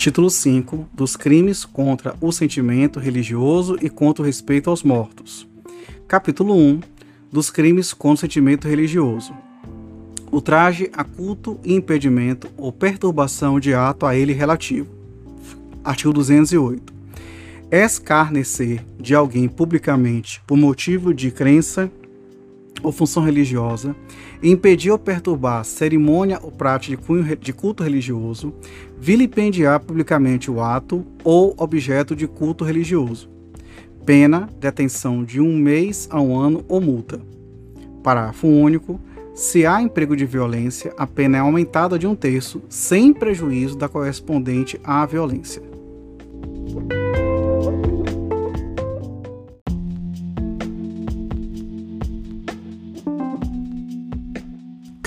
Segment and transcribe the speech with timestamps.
[0.00, 5.46] Título 5 dos crimes contra o sentimento religioso e contra o respeito aos mortos.
[6.08, 6.80] Capítulo 1
[7.30, 9.34] dos crimes contra o sentimento religioso.
[10.32, 14.88] Ultraje a culto e impedimento ou perturbação de ato a ele relativo.
[15.84, 16.94] Artigo 208.
[17.70, 21.92] Escarnecer de alguém publicamente por motivo de crença
[22.82, 23.94] ou função religiosa,
[24.42, 28.52] impedir ou perturbar cerimônia ou prática de, cunho, de culto religioso,
[28.98, 33.30] vilipendiar publicamente o ato ou objeto de culto religioso.
[34.04, 37.20] Pena, detenção de um mês a um ano ou multa.
[38.02, 39.00] Parágrafo único.
[39.34, 43.88] Se há emprego de violência, a pena é aumentada de um terço, sem prejuízo da
[43.88, 45.69] correspondente à violência.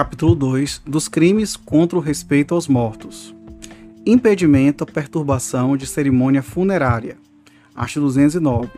[0.00, 3.36] Capítulo 2 dos crimes contra o respeito aos mortos.
[4.06, 7.18] Impedimento ou perturbação de cerimônia funerária.
[7.74, 8.70] Artigo 209.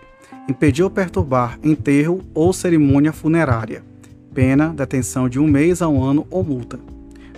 [0.49, 3.85] Impedir ou perturbar enterro ou cerimônia funerária.
[4.35, 6.81] Pena, detenção de um mês a um ano ou multa.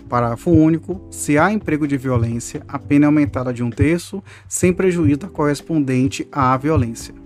[0.08, 1.06] Parágrafo único.
[1.10, 6.26] Se há emprego de violência, a pena é aumentada de um terço, sem prejuízo correspondente
[6.32, 7.23] à violência.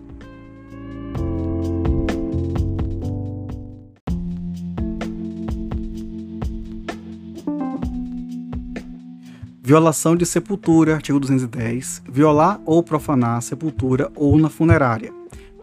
[9.69, 12.05] Violação de sepultura, artigo 210.
[12.11, 15.13] Violar ou profanar sepultura ou na funerária.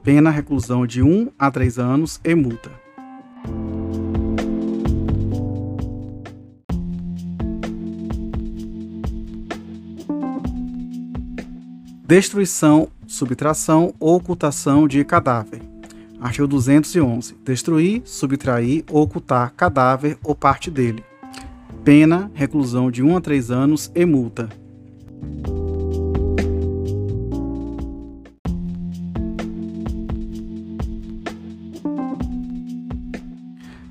[0.04, 2.70] Pena reclusão de 1 a 3 anos e multa.
[12.08, 15.64] Destruição, subtração ou ocultação de cadáver.
[16.22, 17.36] Artigo 211.
[17.44, 21.04] Destruir, subtrair ou ocultar cadáver ou parte dele
[21.86, 24.50] pena, reclusão de 1 a 3 anos e multa.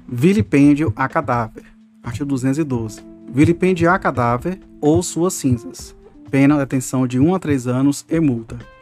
[0.09, 1.63] Vilipêndio a cadáver.
[2.03, 3.01] Artigo 212.
[3.33, 5.95] Vilipendiar cadáver ou suas cinzas.
[6.29, 8.74] Pena, detenção de 1 a 3 anos e multa.